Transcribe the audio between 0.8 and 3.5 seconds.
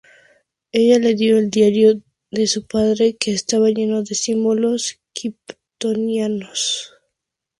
le dio el diario de su padre, que